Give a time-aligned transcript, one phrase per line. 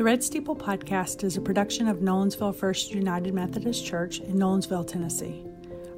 [0.00, 4.86] The Red Steeple podcast is a production of Nolensville First United Methodist Church in Nolensville,
[4.86, 5.44] Tennessee.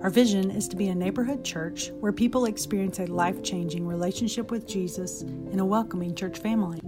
[0.01, 4.51] Our vision is to be a neighborhood church where people experience a life changing relationship
[4.51, 6.81] with Jesus in a welcoming church family.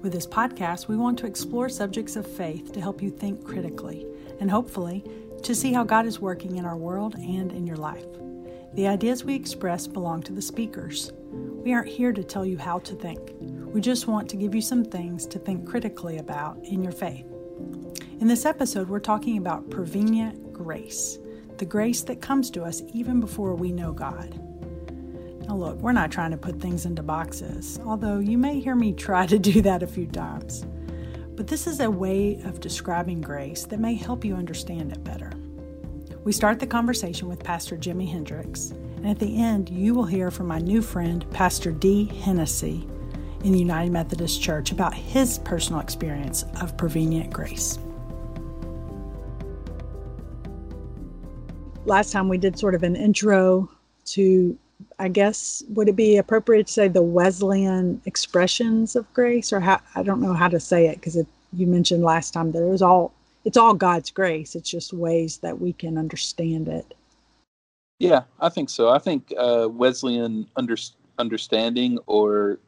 [0.00, 4.04] With this podcast, we want to explore subjects of faith to help you think critically
[4.40, 5.04] and hopefully
[5.44, 8.06] to see how God is working in our world and in your life.
[8.74, 11.12] The ideas we express belong to the speakers.
[11.30, 13.34] We aren't here to tell you how to think.
[13.72, 17.24] We just want to give you some things to think critically about in your faith.
[18.18, 21.20] In this episode, we're talking about prevenient grace,
[21.56, 24.34] the grace that comes to us even before we know God.
[25.46, 28.92] Now, look, we're not trying to put things into boxes, although you may hear me
[28.92, 30.66] try to do that a few times.
[31.36, 35.30] But this is a way of describing grace that may help you understand it better.
[36.24, 40.32] We start the conversation with Pastor Jimmy Hendricks, and at the end, you will hear
[40.32, 42.88] from my new friend, Pastor De Hennessey,
[43.44, 47.78] in the United Methodist Church about his personal experience of prevenient grace.
[51.86, 53.68] Last time we did sort of an intro
[54.06, 54.56] to,
[54.98, 59.80] I guess, would it be appropriate to say the Wesleyan expressions of grace, or how,
[59.94, 61.16] I don't know how to say it because
[61.52, 63.12] you mentioned last time that it was all
[63.44, 64.54] it's all God's grace.
[64.54, 66.94] It's just ways that we can understand it.
[67.98, 68.90] Yeah, I think so.
[68.90, 70.76] I think uh, Wesleyan under,
[71.18, 72.58] understanding or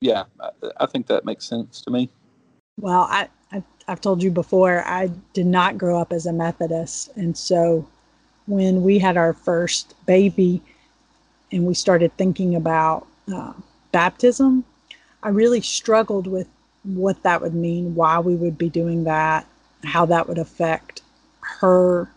[0.00, 2.08] yeah, I, I think that makes sense to me.
[2.80, 7.10] Well, I, I I've told you before, I did not grow up as a Methodist,
[7.16, 7.88] and so
[8.46, 10.62] when we had our first baby,
[11.52, 13.52] and we started thinking about uh,
[13.92, 14.64] baptism,
[15.22, 16.48] I really struggled with
[16.84, 19.46] what that would mean, why we would be doing that,
[19.84, 21.02] how that would affect
[21.40, 22.08] her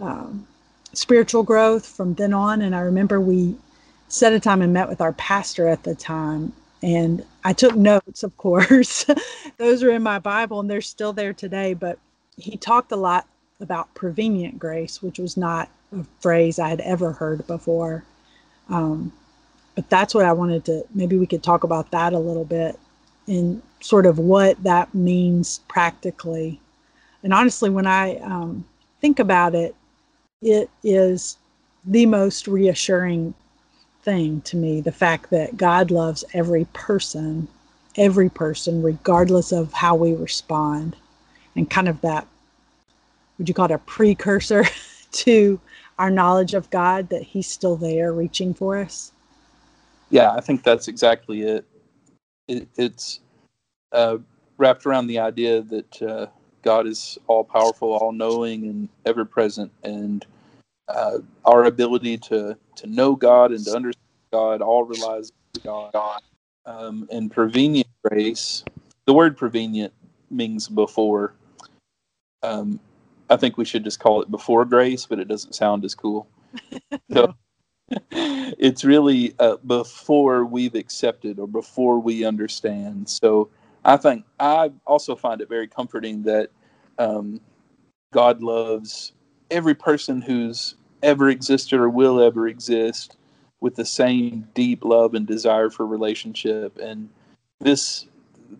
[0.00, 0.46] um,
[0.92, 2.62] spiritual growth from then on.
[2.62, 3.56] And I remember we
[4.08, 6.52] set a time and met with our pastor at the time,
[6.82, 9.06] and I took notes, of course.
[9.56, 11.74] Those are in my Bible and they're still there today.
[11.74, 11.98] But
[12.36, 13.26] he talked a lot
[13.60, 18.04] about prevenient grace, which was not a phrase I had ever heard before.
[18.68, 19.12] Um,
[19.74, 22.78] but that's what I wanted to, maybe we could talk about that a little bit
[23.26, 26.60] and sort of what that means practically.
[27.22, 28.64] And honestly, when I um,
[29.00, 29.74] think about it,
[30.40, 31.38] it is
[31.84, 33.34] the most reassuring
[34.02, 37.48] thing to me the fact that God loves every person,
[37.96, 40.96] every person, regardless of how we respond,
[41.56, 42.26] and kind of that,
[43.38, 44.64] would you call it a precursor
[45.12, 45.60] to
[45.98, 49.12] our knowledge of God that He's still there reaching for us?
[50.10, 51.66] Yeah, I think that's exactly it.
[52.48, 53.20] it it's
[53.92, 54.18] uh,
[54.58, 56.26] wrapped around the idea that uh,
[56.62, 60.26] God is all powerful, all knowing, and ever present, and
[60.88, 65.32] uh, our ability to to know God and to understand God all relies
[65.66, 66.20] on God.
[66.64, 68.64] Um, and prevenient grace,
[69.06, 69.92] the word prevenient
[70.30, 71.34] means before.
[72.42, 72.78] Um,
[73.28, 76.28] I think we should just call it before grace, but it doesn't sound as cool.
[77.12, 77.34] so
[78.10, 83.08] it's really uh, before we've accepted or before we understand.
[83.08, 83.50] So
[83.84, 86.50] I think I also find it very comforting that
[86.98, 87.40] um,
[88.12, 89.12] God loves
[89.52, 93.16] every person who's ever existed or will ever exist
[93.60, 97.08] with the same deep love and desire for relationship and
[97.60, 98.06] this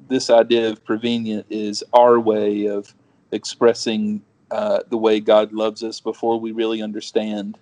[0.09, 2.95] this idea of prevenient is our way of
[3.33, 7.59] expressing uh, the way God loves us before we really understand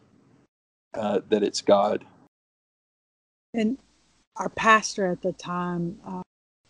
[0.95, 2.05] uh, that it's God.
[3.55, 3.79] And
[4.37, 6.23] our pastor at the time uh,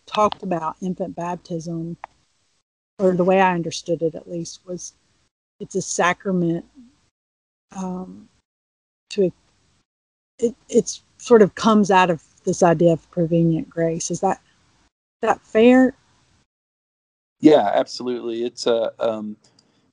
[0.07, 1.97] talked about infant baptism,
[2.99, 4.93] or the way I understood it at least was
[5.61, 6.65] it's a sacrament
[7.77, 8.29] um,
[9.11, 9.31] to
[10.39, 14.11] it it's sort of comes out of this idea of prevenient grace.
[14.11, 14.41] Is that
[15.23, 15.95] that fair?
[17.41, 18.45] Yeah, absolutely.
[18.45, 19.37] It's a um,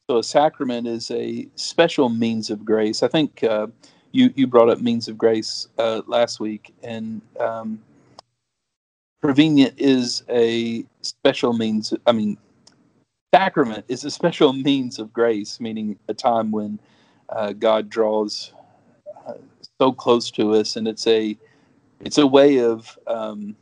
[0.10, 3.04] so a sacrament is a special means of grace.
[3.04, 3.68] I think uh,
[4.12, 7.82] you you brought up means of grace uh, last week, and um,
[9.22, 11.94] prevenient is a special means.
[12.06, 12.38] I mean,
[13.34, 16.80] sacrament is a special means of grace, meaning a time when
[17.30, 18.54] uh, God draws
[19.28, 19.34] uh,
[19.80, 21.38] so close to us, and it's a
[22.00, 23.56] it's a way of um,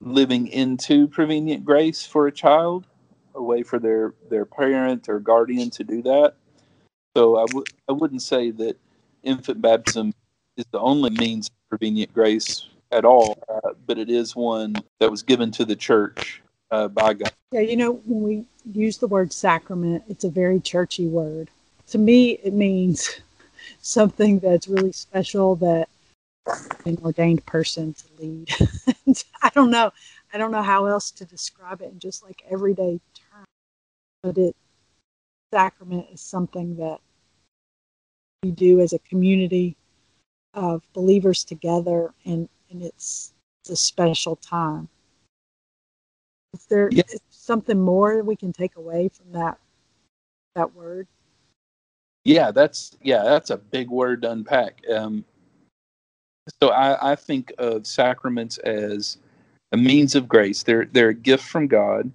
[0.00, 2.86] living into prevenient grace for a child,
[3.34, 6.34] a way for their their parent or guardian to do that.
[7.16, 8.76] So I would I wouldn't say that
[9.22, 10.12] infant baptism
[10.56, 15.10] is the only means of prevenient grace at all, uh, but it is one that
[15.10, 16.40] was given to the church
[16.70, 17.32] uh, by God.
[17.52, 21.50] Yeah, you know, when we use the word sacrament, it's a very churchy word.
[21.88, 23.20] To me, it means
[23.80, 25.88] something that's really special that
[26.84, 28.48] an ordained person to lead.
[29.42, 29.90] I don't know.
[30.32, 33.46] I don't know how else to describe it in just like everyday terms,
[34.22, 34.56] but it
[35.52, 37.00] sacrament is something that
[38.42, 39.76] we do as a community
[40.54, 43.32] of believers together, and and it's,
[43.62, 44.88] it's a special time.
[46.54, 47.02] Is there Yeah.
[47.46, 49.58] Something more we can take away from that
[50.54, 51.06] that word?
[52.24, 54.82] Yeah, that's yeah, that's a big word to unpack.
[54.92, 55.24] Um,
[56.62, 59.18] so I, I think of sacraments as
[59.72, 60.62] a means of grace.
[60.64, 62.10] They're they're a gift from God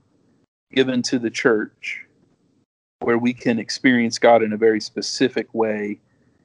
[0.73, 2.05] given to the church
[3.01, 5.99] where we can experience God in a very specific way.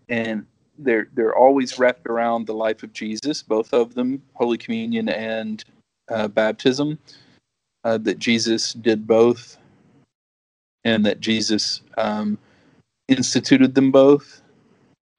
[0.09, 0.47] And
[0.79, 5.65] they're they're always wrapped around the life of Jesus, both of them, Holy Communion and
[6.11, 6.99] uh, baptism.
[7.87, 9.59] Uh, that Jesus did both,
[10.83, 12.37] and that Jesus um,
[13.07, 14.43] instituted them both.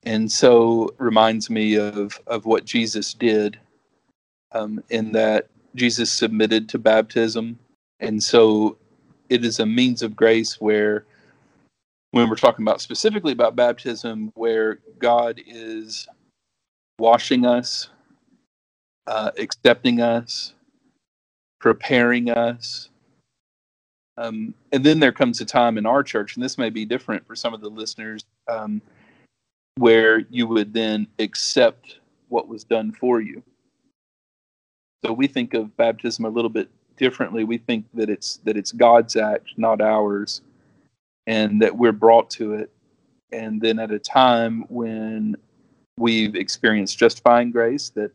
[0.04, 3.58] And so reminds me of of what jesus did
[4.52, 7.58] um, in that jesus submitted to baptism.
[8.02, 8.76] And so
[9.30, 11.06] it is a means of grace where
[12.12, 16.06] when we're talking about specifically about baptism where god is
[17.00, 17.92] washing us
[19.08, 20.54] uh, accepting us
[21.60, 22.90] preparing us
[24.18, 27.26] um, and then there comes a time in our church, and this may be different
[27.28, 28.82] for some of the listeners, um,
[29.76, 32.00] where you would then accept
[32.30, 33.44] what was done for you.
[35.06, 37.44] So we think of baptism a little bit differently.
[37.44, 40.42] We think that it's that it's God's act, not ours,
[41.28, 42.72] and that we're brought to it.
[43.32, 45.36] And then at a time when
[45.98, 48.12] we've experienced justifying grace, that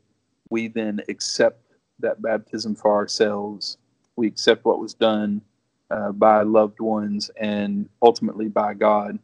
[0.51, 1.61] we then accept
[2.01, 3.79] that baptism for ourselves.
[4.17, 5.43] We accept what was done
[5.91, 9.19] uh, by loved ones and ultimately by God.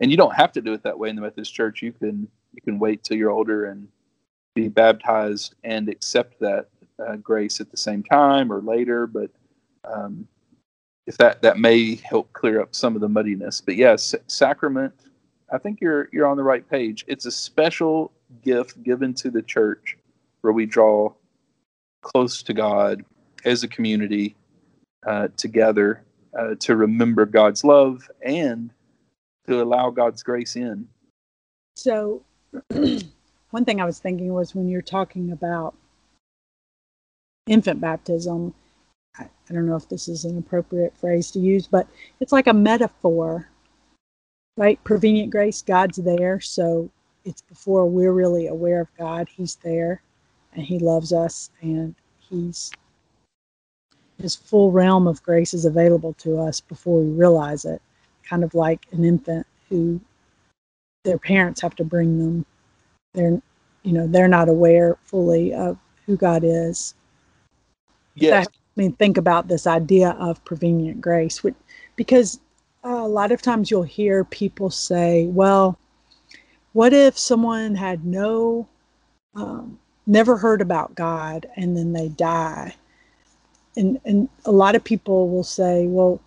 [0.00, 1.82] And you don't have to do it that way in the Methodist Church.
[1.82, 3.88] You can you can wait till you're older and
[4.54, 6.68] be baptized and accept that
[6.98, 9.06] uh, grace at the same time or later.
[9.06, 9.30] But
[9.84, 10.26] um,
[11.06, 13.60] if that that may help clear up some of the muddiness.
[13.60, 14.92] But yes, sacrament.
[15.52, 17.04] I think you're you're on the right page.
[17.06, 18.12] It's a special
[18.42, 19.96] gift given to the church
[20.40, 21.12] where we draw
[22.06, 23.04] close to God
[23.44, 24.36] as a community
[25.04, 26.04] uh, together
[26.38, 28.70] uh, to remember God's love and
[29.48, 30.86] to allow God's grace in.
[31.74, 32.22] So,
[32.70, 35.74] one thing I was thinking was when you're talking about
[37.48, 38.54] infant baptism,
[39.18, 41.88] I, I don't know if this is an appropriate phrase to use, but
[42.20, 43.48] it's like a metaphor,
[44.56, 44.82] right?
[44.84, 46.40] Prevenient grace, God's there.
[46.40, 46.88] So,
[47.24, 50.02] it's before we're really aware of God, He's there
[50.56, 51.94] and He loves us and
[52.28, 52.72] He's
[54.20, 57.82] his full realm of grace is available to us before we realize it.
[58.28, 60.00] Kind of like an infant who
[61.04, 62.46] their parents have to bring them.
[63.14, 63.40] They're
[63.82, 66.94] you know they're not aware fully of who god is.
[68.14, 68.46] Yes.
[68.48, 71.54] I mean think about this idea of prevenient grace which,
[71.94, 72.40] because
[72.84, 75.78] uh, a lot of times you'll hear people say well
[76.72, 78.66] what if someone had no
[79.34, 82.74] um, never heard about god and then they die.
[83.76, 86.20] And and a lot of people will say well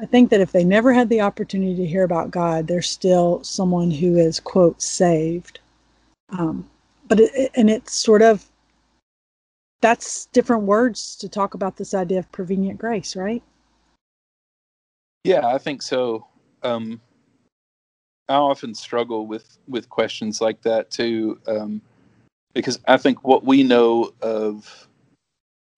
[0.00, 3.42] i think that if they never had the opportunity to hear about god they're still
[3.42, 5.60] someone who is quote saved.
[6.30, 6.68] Um,
[7.06, 8.46] but it, and it's sort of
[9.82, 13.42] that's different words to talk about this idea of prevenient grace right?
[15.24, 16.26] Yeah, I think so.
[16.62, 17.00] Um,
[18.28, 21.80] I often struggle with with questions like that too, um,
[22.54, 24.88] because I think what we know of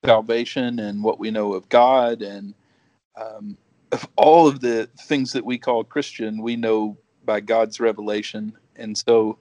[0.04, 2.54] salvation and what we know of God and
[3.16, 3.56] um,
[3.92, 8.96] of all of the things that we call Christian, we know by God's revelation, and
[8.96, 9.38] so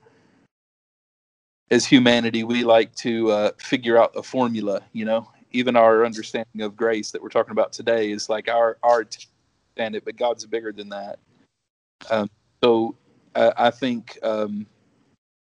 [1.72, 4.82] as humanity, we like to uh, figure out a formula.
[4.94, 8.78] You know, even our understanding of grace that we're talking about today is like our
[8.84, 9.28] our t-
[9.76, 11.20] understand it, but God's bigger than that.
[12.10, 12.30] Um,
[12.64, 12.96] so
[13.36, 14.66] uh, I think um,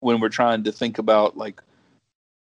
[0.01, 1.61] when we're trying to think about like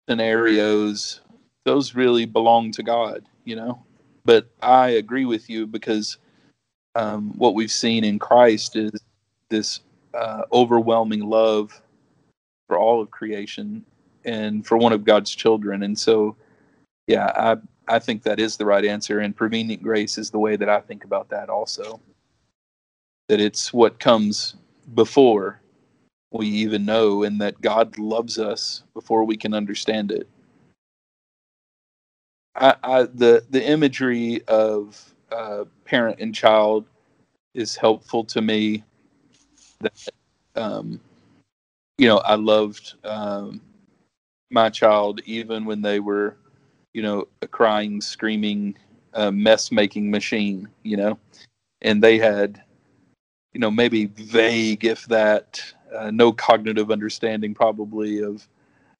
[0.08, 1.20] scenarios,
[1.64, 3.82] those really belong to God, you know.
[4.24, 6.18] But I agree with you because
[6.94, 8.92] um, what we've seen in Christ is
[9.50, 9.80] this
[10.14, 11.80] uh, overwhelming love
[12.66, 13.84] for all of creation
[14.24, 16.36] and for one of God's children, and so
[17.06, 17.56] yeah, I
[17.88, 20.80] I think that is the right answer, and prevenient grace is the way that I
[20.80, 22.00] think about that also.
[23.28, 24.56] That it's what comes
[24.94, 25.60] before
[26.30, 30.28] we even know, and that God loves us before we can understand it.
[32.54, 36.86] I, I the the imagery of uh, parent and child
[37.54, 38.84] is helpful to me.
[39.80, 40.08] That
[40.56, 41.00] um,
[41.98, 43.60] you know, I loved um,
[44.50, 46.36] my child even when they were
[46.96, 48.74] you know, a crying, screaming,
[49.12, 51.18] uh, mess making machine, you know,
[51.82, 52.62] and they had,
[53.52, 55.62] you know, maybe vague, if that,
[55.94, 58.46] uh, no cognitive understanding probably of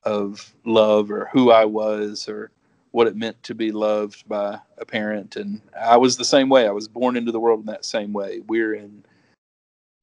[0.05, 2.51] of love or who I was or
[2.93, 5.37] what it meant to be loved by a parent.
[5.37, 6.67] And I was the same way.
[6.67, 8.41] I was born into the world in that same way.
[8.47, 9.05] We're in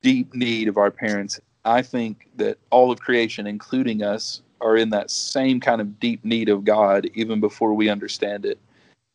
[0.01, 1.39] deep need of our parents.
[1.65, 6.23] I think that all of creation, including us, are in that same kind of deep
[6.23, 8.59] need of God even before we understand it.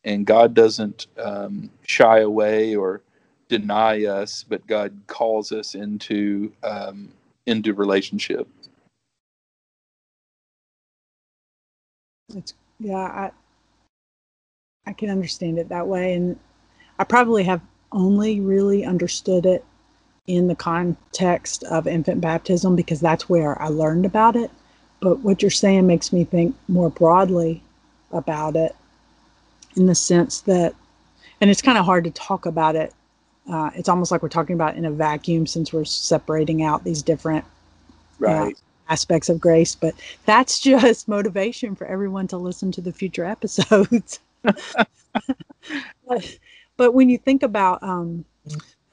[0.03, 3.01] And God doesn't um, shy away or
[3.47, 7.11] deny us, but God calls us into um,
[7.49, 8.47] into relationship.
[12.35, 13.31] It's yeah, I
[14.85, 16.39] I can understand it that way, and
[16.99, 19.65] I probably have only really understood it
[20.27, 24.51] in the context of infant baptism because that's where I learned about it.
[24.99, 27.63] But what you're saying makes me think more broadly
[28.11, 28.75] about it
[29.75, 30.75] in the sense that,
[31.41, 32.93] and it's kind of hard to talk about it.
[33.49, 37.01] Uh, it's almost like we're talking about in a vacuum since we're separating out these
[37.01, 37.43] different
[38.19, 38.53] right.
[38.53, 39.75] Uh, aspects of grace.
[39.75, 44.19] But that's just motivation for everyone to listen to the future episodes.
[44.43, 46.37] but,
[46.77, 48.25] but when you think about, um,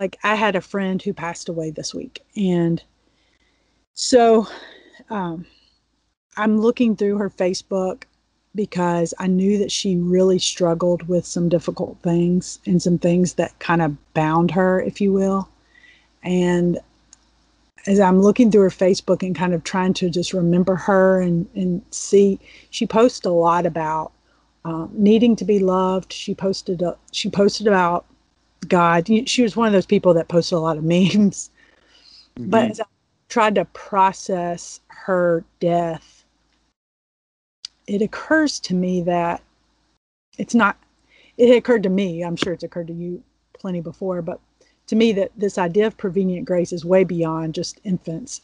[0.01, 2.83] like, I had a friend who passed away this week, and
[3.95, 4.47] so
[5.09, 5.47] um,
[6.37, 8.05] I'm looking through her Facebook
[8.57, 13.57] because I knew that she really struggled with some difficult things and some things that
[13.59, 15.49] kind of bound her, if you will.
[16.23, 16.79] And
[17.87, 21.47] as I'm looking through her Facebook and kind of trying to just remember her and,
[21.55, 24.11] and see, she posts a lot about
[24.65, 26.13] um, needing to be loved.
[26.13, 28.07] She posted a, she posted about
[28.67, 29.07] God.
[29.29, 31.51] She was one of those people that posted a lot of memes.
[32.39, 32.51] Mm-hmm.
[32.51, 32.85] But as I
[33.29, 36.16] tried to process her death
[37.87, 39.43] it occurs to me that
[40.39, 40.77] it's not
[41.37, 44.41] it occurred to me i'm sure it's occurred to you plenty before but
[44.87, 48.43] to me that this idea of prevenient grace is way beyond just infants.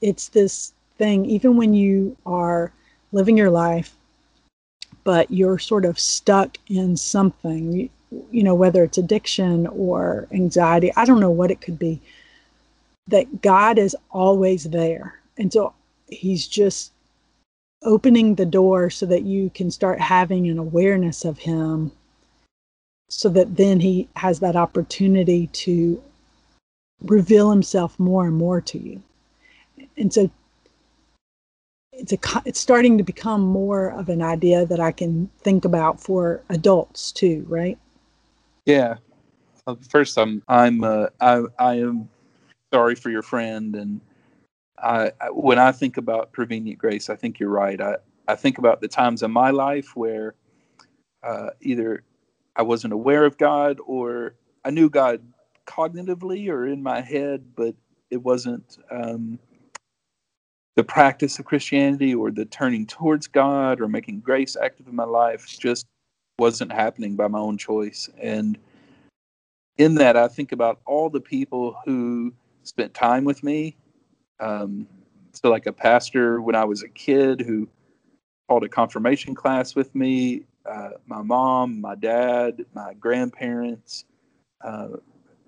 [0.00, 2.72] It's this thing even when you are
[3.12, 3.94] living your life
[5.04, 7.90] but you're sort of stuck in something you,
[8.30, 12.00] you know whether it's addiction or anxiety i don't know what it could be
[13.08, 15.20] that god is always there.
[15.38, 15.74] And so
[16.08, 16.92] he's just
[17.82, 21.92] opening the door so that you can start having an awareness of him
[23.08, 26.02] so that then he has that opportunity to
[27.02, 29.02] reveal himself more and more to you.
[29.96, 30.30] And so
[31.96, 36.00] it's a it's starting to become more of an idea that i can think about
[36.00, 37.78] for adults too right?
[38.66, 38.96] Yeah.
[39.66, 42.08] Uh, first i'm i'm uh, i i am
[42.72, 44.00] sorry for your friend and
[44.78, 47.80] I, when I think about prevenient grace, I think you're right.
[47.80, 47.96] I,
[48.28, 50.34] I think about the times in my life where
[51.22, 52.04] uh, either
[52.56, 55.22] I wasn't aware of God or I knew God
[55.66, 57.74] cognitively or in my head, but
[58.10, 59.38] it wasn't um,
[60.76, 65.04] the practice of Christianity or the turning towards God or making grace active in my
[65.04, 65.86] life just
[66.38, 68.08] wasn't happening by my own choice.
[68.20, 68.58] And
[69.78, 73.76] in that, I think about all the people who spent time with me
[74.40, 74.86] um,
[75.32, 77.68] so, like a pastor when I was a kid who
[78.48, 84.04] taught a confirmation class with me, uh, my mom, my dad, my grandparents,
[84.62, 84.88] uh,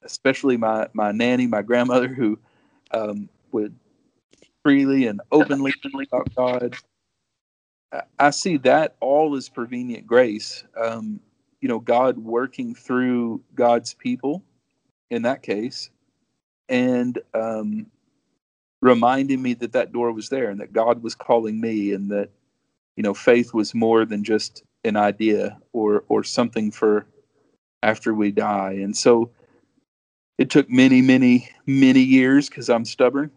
[0.03, 2.39] especially my, my nanny, my grandmother, who
[2.91, 3.75] um, would
[4.63, 6.77] freely and openly talk about God.
[8.19, 10.65] I see that all as prevenient grace.
[10.77, 11.21] Um,
[11.61, 14.43] you know, God working through God's people
[15.11, 15.91] in that case,
[16.69, 17.87] and um,
[18.81, 22.31] reminding me that that door was there and that God was calling me and that
[22.97, 27.07] you know faith was more than just an idea or or something for
[27.83, 28.73] after we die.
[28.73, 29.31] And so
[30.39, 33.31] it took many many many years because i'm stubborn.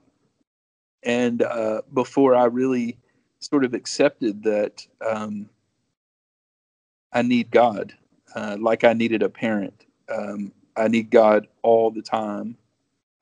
[1.03, 2.97] And uh, before i really
[3.39, 5.49] sort of accepted that um,
[7.13, 7.93] i need god
[8.35, 9.85] uh, like i needed a parent.
[10.09, 12.57] Um, i need god all the time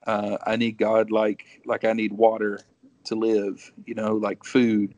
[0.10, 2.62] uh, I need God like like I need water
[3.04, 3.72] to live.
[3.86, 4.96] You know, like food.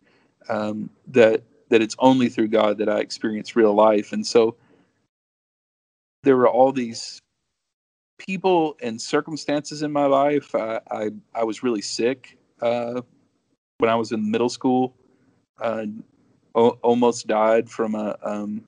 [0.47, 4.55] Um, that that it's only through God that I experience real life, and so
[6.23, 7.19] there were all these
[8.19, 10.55] people and circumstances in my life.
[10.55, 13.01] I I, I was really sick uh,
[13.79, 14.93] when I was in middle school.
[15.59, 15.87] Uh,
[16.55, 18.63] o- almost died from a um,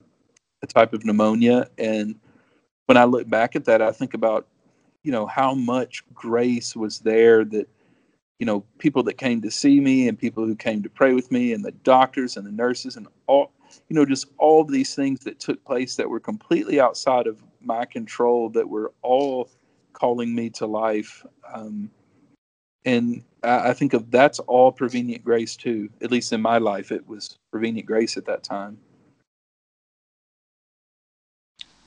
[0.62, 2.16] a type of pneumonia, and
[2.84, 4.46] when I look back at that, I think about
[5.04, 7.68] you know how much grace was there that
[8.40, 11.30] you know people that came to see me and people who came to pray with
[11.30, 13.52] me and the doctors and the nurses and all
[13.88, 17.84] you know, just all these things that took place that were completely outside of my
[17.84, 19.48] control that were all
[19.92, 21.24] calling me to life.
[21.52, 21.90] Um,
[22.84, 25.88] and I, I think of that's all prevenient grace too.
[26.02, 28.78] At least in my life, it was prevenient grace at that time.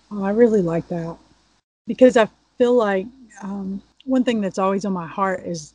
[0.09, 1.17] Oh, I really like that
[1.85, 3.05] because I feel like
[3.41, 5.73] um, one thing that's always on my heart is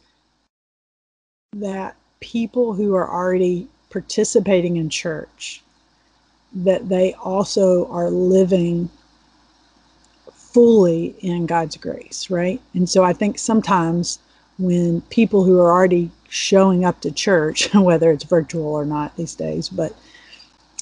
[1.55, 5.63] that people who are already participating in church
[6.55, 8.89] that they also are living
[10.35, 12.61] fully in God's grace, right?
[12.75, 14.19] And so I think sometimes
[14.59, 19.35] when people who are already showing up to church, whether it's virtual or not these
[19.35, 19.95] days, but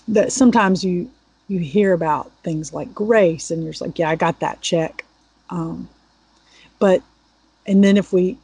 [0.09, 1.11] that sometimes you
[1.49, 5.05] you hear about things like grace and you're just like, yeah, I got that check.
[5.51, 5.89] Um,
[6.79, 7.03] but
[7.67, 8.39] and then if we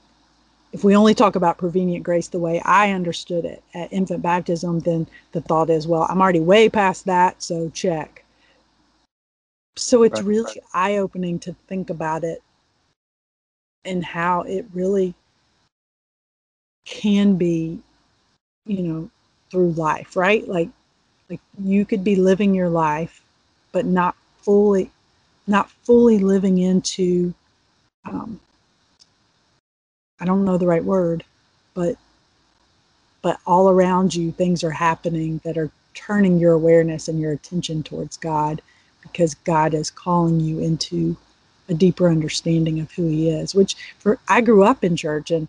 [0.72, 4.80] if we only talk about prevenient grace the way I understood it at infant baptism,
[4.80, 8.24] then the thought is, well, I'm already way past that, so check.
[9.76, 10.64] So it's right, really right.
[10.74, 12.42] eye opening to think about it
[13.84, 15.14] and how it really
[16.84, 17.78] can be,
[18.66, 19.10] you know,
[19.50, 20.46] through life, right?
[20.46, 20.68] Like
[21.30, 23.22] like you could be living your life,
[23.72, 24.90] but not fully
[25.46, 27.34] not fully living into
[28.04, 28.40] um,
[30.20, 31.24] I don't know the right word,
[31.74, 31.96] but
[33.22, 37.82] but all around you things are happening that are turning your awareness and your attention
[37.82, 38.62] towards God
[39.02, 41.16] because God is calling you into
[41.68, 43.54] a deeper understanding of who He is.
[43.54, 45.48] Which for I grew up in church and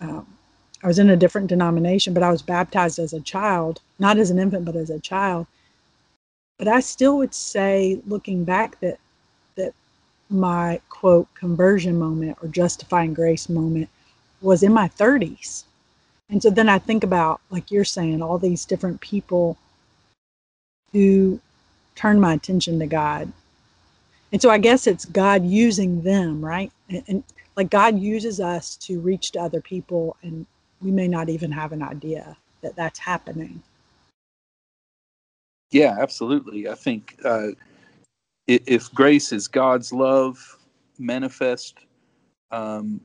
[0.00, 0.26] um,
[0.82, 4.30] I was in a different denomination, but I was baptized as a child, not as
[4.30, 5.46] an infant, but as a child.
[6.58, 8.98] But I still would say, looking back, that
[10.28, 13.88] my quote conversion moment or justifying grace moment
[14.40, 15.64] was in my 30s.
[16.28, 19.56] And so then I think about, like you're saying, all these different people
[20.92, 21.40] who
[21.94, 23.32] turned my attention to God.
[24.32, 26.72] And so I guess it's God using them, right?
[26.90, 27.24] And, and
[27.56, 30.46] like God uses us to reach to other people, and
[30.82, 33.62] we may not even have an idea that that's happening.
[35.70, 36.68] Yeah, absolutely.
[36.68, 37.48] I think uh,
[38.46, 40.58] if grace is God's love
[40.98, 41.78] manifest
[42.50, 43.00] um,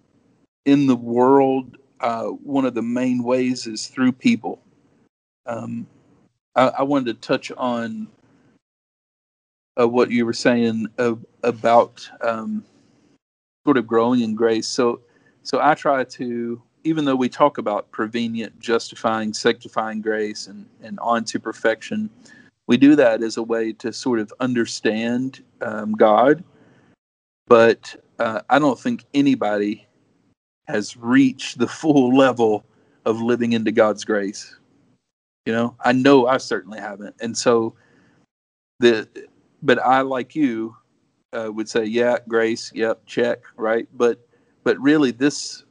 [0.66, 4.62] in the world, uh, one of the main ways is through people.
[5.46, 5.88] Um,
[6.56, 8.08] I, I, wanted to touch on
[9.80, 10.88] uh, what you were saying
[11.44, 12.64] about um,
[13.66, 14.68] sort of growing in grace.
[14.68, 15.02] So,
[15.44, 21.00] so I try to, even though we talk about prevenient, justifying, sanctifying grace, and and
[21.00, 22.10] on to perfection,
[22.72, 26.42] we do that as a way to sort of understand um, God.
[27.48, 29.86] But uh, I don't think anybody
[30.70, 32.64] has reached the full level
[33.04, 34.56] of living into God's grace.
[35.46, 37.14] You know, I know I certainly haven't.
[37.20, 37.76] And so
[38.80, 39.06] the
[39.62, 40.74] but I like you
[41.34, 43.86] uh, would say, yeah, grace, yep, check, right?
[43.98, 44.26] But
[44.64, 45.66] but really this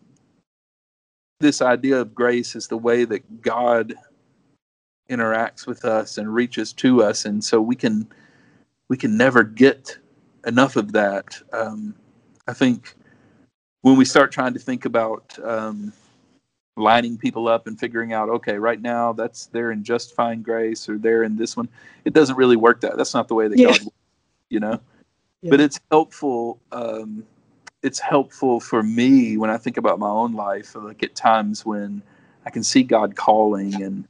[1.38, 3.94] this idea of grace is the way that God
[5.10, 8.06] interacts with us and reaches to us and so we can
[8.88, 9.96] we can never get
[10.46, 11.94] enough of that um,
[12.48, 12.94] i think
[13.82, 15.92] when we start trying to think about um,
[16.76, 20.98] lining people up and figuring out, okay, right now that's they're in justifying grace or
[20.98, 21.68] they're in this one,
[22.04, 22.96] it doesn't really work that.
[22.96, 23.66] That's not the way that yeah.
[23.66, 23.96] God, works,
[24.48, 24.80] you know.
[25.42, 25.50] Yeah.
[25.50, 26.60] But it's helpful.
[26.72, 27.24] Um,
[27.82, 30.74] it's helpful for me when I think about my own life.
[30.74, 32.02] Like at times when
[32.44, 34.06] I can see God calling and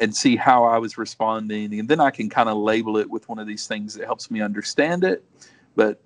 [0.00, 3.28] and see how I was responding, and then I can kind of label it with
[3.28, 5.24] one of these things that helps me understand it,
[5.76, 6.00] but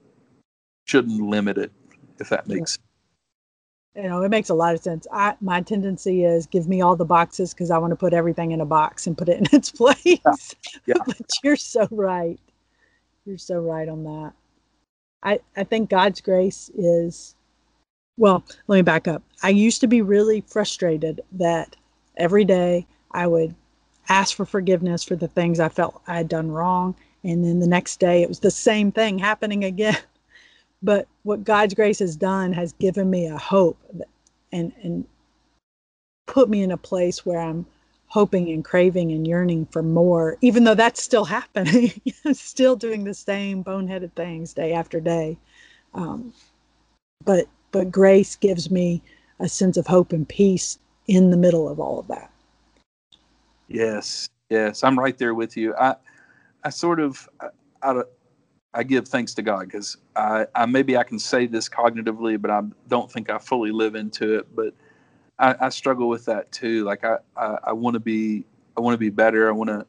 [0.85, 1.73] shouldn't limit it
[2.21, 2.79] if that makes sense.
[3.97, 6.95] you know it makes a lot of sense i my tendency is give me all
[6.95, 9.47] the boxes because i want to put everything in a box and put it in
[9.53, 10.35] its place yeah.
[10.87, 10.95] Yeah.
[11.07, 12.39] but you're so right
[13.25, 14.33] you're so right on that
[15.23, 17.35] i i think god's grace is
[18.17, 21.77] well let me back up i used to be really frustrated that
[22.17, 23.55] every day i would
[24.09, 27.67] ask for forgiveness for the things i felt i had done wrong and then the
[27.67, 29.97] next day it was the same thing happening again
[30.83, 33.79] but what God's grace has done has given me a hope
[34.53, 35.07] and and
[36.27, 37.67] put me in a place where I'm
[38.09, 41.93] hoping and craving and yearning for more, even though that's still happening.
[42.33, 45.39] Still doing the same boneheaded things day after day.
[45.95, 46.33] Um,
[47.25, 49.03] but but grace gives me
[49.41, 52.31] a sense of hope and peace in the middle of all of that.
[53.75, 55.75] Yes, yes, I'm right there with you.
[55.75, 55.97] I
[56.63, 57.29] I sort of
[57.83, 58.05] of
[58.73, 62.51] I give thanks to God because I, I, maybe I can say this cognitively, but
[62.51, 64.47] I don't think I fully live into it.
[64.55, 64.75] But
[65.39, 66.85] I, I struggle with that too.
[66.85, 68.45] Like I, I, I want to be,
[68.77, 69.49] I want to be better.
[69.49, 69.87] I want to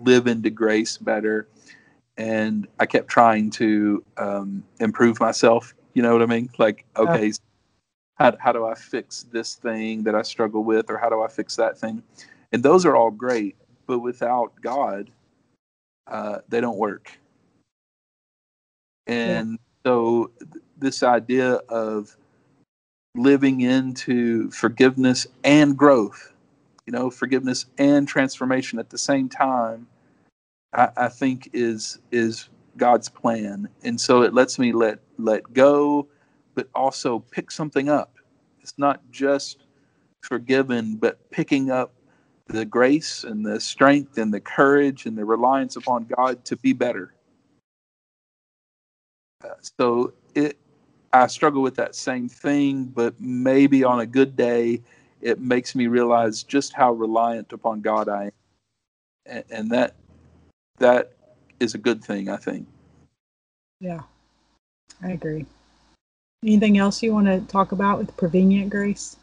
[0.00, 1.48] live into grace better.
[2.16, 5.74] And I kept trying to um, improve myself.
[5.92, 6.48] You know what I mean?
[6.58, 7.32] Like, okay,
[8.14, 11.28] how, how do I fix this thing that I struggle with, or how do I
[11.28, 12.02] fix that thing?
[12.52, 13.56] And those are all great,
[13.86, 15.10] but without God,
[16.06, 17.18] uh, they don't work.
[19.06, 19.90] And yeah.
[19.90, 20.30] so,
[20.78, 22.16] this idea of
[23.14, 26.32] living into forgiveness and growth,
[26.86, 29.86] you know, forgiveness and transformation at the same time,
[30.72, 33.68] I, I think is is God's plan.
[33.82, 36.08] And so it lets me let let go,
[36.54, 38.14] but also pick something up.
[38.60, 39.64] It's not just
[40.22, 41.92] forgiven, but picking up
[42.48, 46.72] the grace and the strength and the courage and the reliance upon God to be
[46.72, 47.12] better.
[49.44, 50.58] Uh, so it
[51.12, 54.82] I struggle with that same thing, but maybe on a good day,
[55.22, 58.32] it makes me realize just how reliant upon God I am,
[59.26, 59.94] and, and that
[60.78, 61.12] that
[61.60, 62.66] is a good thing, I think.
[63.80, 64.02] Yeah,
[65.02, 65.46] I agree.
[66.42, 69.16] Anything else you want to talk about with prevenient grace?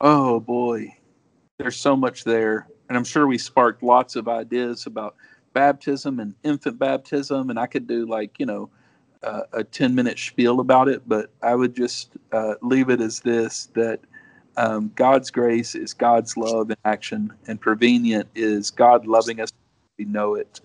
[0.00, 0.95] Oh boy,
[1.58, 5.16] there's so much there, and I'm sure we sparked lots of ideas about
[5.52, 8.70] baptism and infant baptism, and I could do like you know
[9.22, 13.20] uh, a 10 minute spiel about it, but I would just uh, leave it as
[13.20, 14.00] this that
[14.56, 19.52] um, God's grace is God's love in action, and prevenient is God loving us.
[19.98, 20.60] We know it.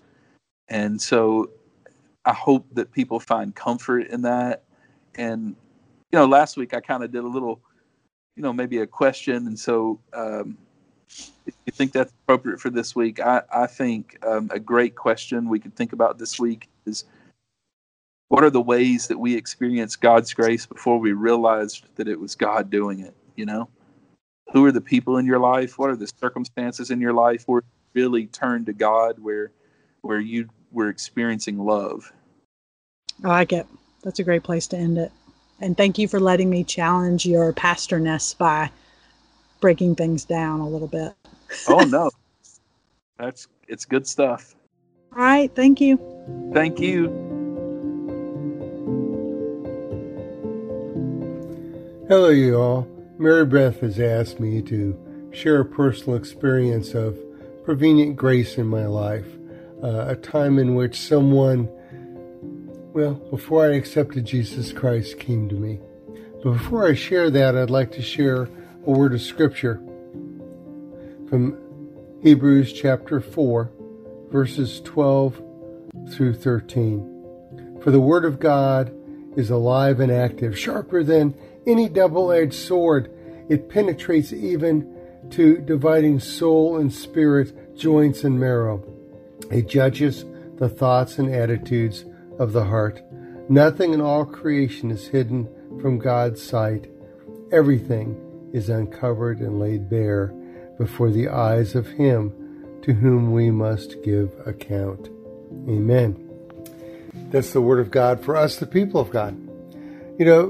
[0.68, 1.50] And so
[2.24, 4.62] I hope that people find comfort in that.
[5.16, 5.56] And,
[6.10, 7.60] you know, last week I kind of did a little,
[8.36, 9.46] you know, maybe a question.
[9.46, 10.56] And so um,
[11.46, 15.58] you think that's appropriate for this week, I, I think um, a great question we
[15.58, 17.04] could think about this week is
[18.28, 22.34] what are the ways that we experience God's grace before we realized that it was
[22.34, 23.14] God doing it?
[23.36, 23.68] You know,
[24.52, 25.78] who are the people in your life?
[25.78, 29.50] What are the circumstances in your life where you really turned to God, where
[30.00, 32.12] where you were experiencing love?
[33.24, 33.66] I like it.
[34.02, 35.12] That's a great place to end it.
[35.60, 38.70] And thank you for letting me challenge your pastorness by
[39.62, 41.14] breaking things down a little bit.
[41.68, 42.10] oh no,
[43.18, 44.54] that's it's good stuff.
[45.16, 45.98] All right, thank you.
[46.52, 47.06] Thank you.
[52.08, 52.86] Hello, you all.
[53.18, 57.18] Mary Beth has asked me to share a personal experience of
[57.64, 59.26] prevenient grace in my life,
[59.82, 61.68] uh, a time in which someone,
[62.92, 65.78] well, before I accepted Jesus Christ, came to me.
[66.42, 68.48] But before I share that, I'd like to share
[68.84, 69.76] a word of scripture
[71.28, 71.56] from
[72.20, 73.70] Hebrews chapter 4,
[74.30, 75.40] verses 12
[76.10, 77.78] through 13.
[77.80, 78.92] For the word of God
[79.36, 83.08] is alive and active, sharper than any double edged sword.
[83.48, 84.92] It penetrates even
[85.30, 88.84] to dividing soul and spirit, joints and marrow.
[89.48, 90.24] It judges
[90.56, 92.04] the thoughts and attitudes
[92.40, 93.00] of the heart.
[93.48, 95.48] Nothing in all creation is hidden
[95.80, 96.90] from God's sight.
[97.52, 100.28] Everything is uncovered and laid bare
[100.78, 102.32] before the eyes of Him
[102.82, 105.08] to whom we must give account.
[105.68, 106.28] Amen.
[107.30, 109.36] That's the Word of God for us, the people of God.
[110.18, 110.48] You know,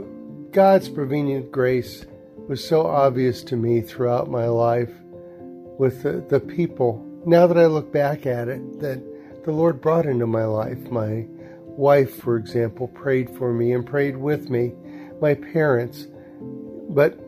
[0.53, 2.05] God's prevenient grace
[2.49, 4.91] was so obvious to me throughout my life
[5.79, 7.05] with the, the people.
[7.25, 9.03] Now that I look back at it, that
[9.45, 10.79] the Lord brought into my life.
[10.91, 11.27] My
[11.67, 14.73] wife, for example, prayed for me and prayed with me,
[15.21, 16.07] my parents.
[16.41, 17.19] But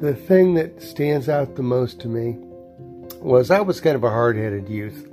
[0.00, 2.36] the thing that stands out the most to me
[3.20, 5.10] was I was kind of a hard headed youth.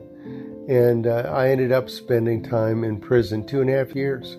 [0.67, 4.37] And uh, I ended up spending time in prison two and a half years.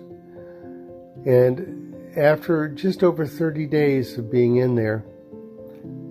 [1.25, 5.03] And after just over 30 days of being in there,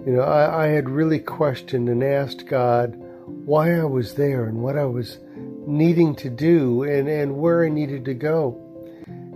[0.07, 2.95] you know, I, I, had really questioned and asked God
[3.27, 5.19] why I was there and what I was
[5.67, 8.63] needing to do and, and where I needed to go.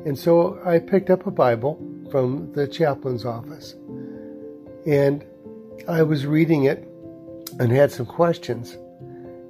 [0.07, 1.79] And so I picked up a Bible
[2.11, 3.75] from the chaplain's office
[4.87, 5.25] and
[5.89, 6.87] I was reading it
[7.59, 8.77] and had some questions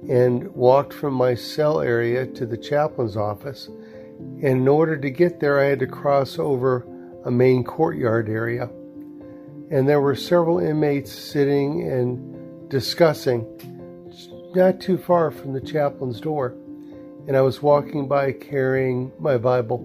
[0.09, 3.67] and walked from my cell area to the chaplain's office.
[3.67, 6.85] And in order to get there, I had to cross over
[7.25, 8.69] a main courtyard area.
[9.69, 13.45] And there were several inmates sitting and discussing
[14.55, 16.55] not too far from the chaplain's door.
[17.27, 19.77] And I was walking by carrying my Bible.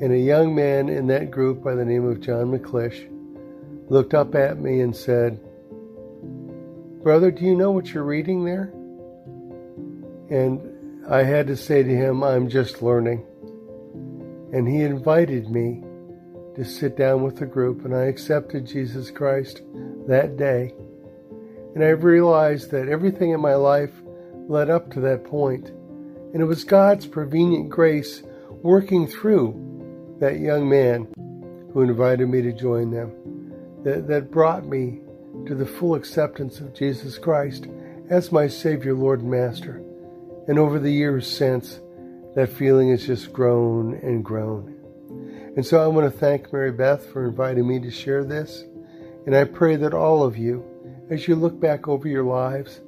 [0.00, 3.10] And a young man in that group by the name of John McClish
[3.88, 5.40] looked up at me and said,
[7.02, 8.72] Brother, do you know what you're reading there?
[10.28, 13.24] And I had to say to him, I'm just learning
[14.52, 15.82] and he invited me
[16.54, 19.60] to sit down with the group, and I accepted Jesus Christ
[20.06, 20.72] that day.
[21.74, 23.92] And I realized that everything in my life
[24.48, 25.68] led up to that point.
[25.68, 28.22] And it was God's prevenient grace
[28.62, 31.12] working through that young man
[31.74, 33.12] who invited me to join them
[33.86, 34.98] that, that brought me
[35.46, 37.68] to the full acceptance of Jesus Christ
[38.10, 39.80] as my Savior, Lord, and Master.
[40.48, 41.80] And over the years since,
[42.34, 44.74] that feeling has just grown and grown.
[45.54, 48.64] And so I want to thank Mary Beth for inviting me to share this.
[49.24, 50.64] And I pray that all of you,
[51.08, 52.80] as you look back over your lives,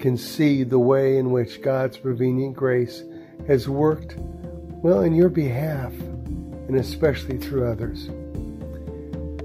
[0.00, 3.04] can see the way in which God's prevenient grace
[3.46, 8.10] has worked, well, in your behalf, and especially through others.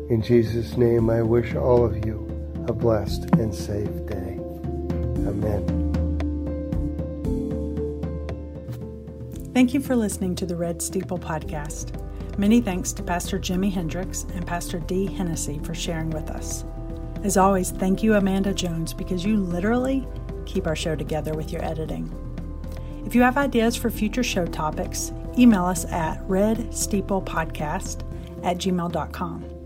[0.09, 2.23] In Jesus' name, I wish all of you
[2.67, 4.39] a blessed and safe day.
[5.27, 5.77] Amen.
[9.53, 11.91] Thank you for listening to the Red Steeple Podcast.
[12.37, 16.63] Many thanks to Pastor Jimmy Hendricks and Pastor De Hennessey for sharing with us.
[17.23, 20.07] As always, thank you, Amanda Jones, because you literally
[20.45, 22.13] keep our show together with your editing.
[23.05, 28.03] If you have ideas for future show topics, email us at redsteeplepodcast
[28.45, 29.56] at gmail.com.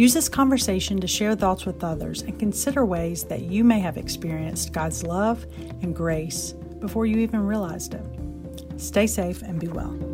[0.00, 3.98] Use this conversation to share thoughts with others and consider ways that you may have
[3.98, 5.44] experienced God's love
[5.82, 8.06] and grace before you even realized it.
[8.78, 10.09] Stay safe and be well.